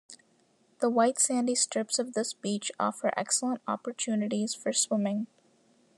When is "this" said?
2.13-2.33